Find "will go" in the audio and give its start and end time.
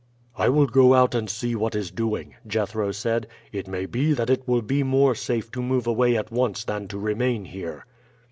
0.49-0.95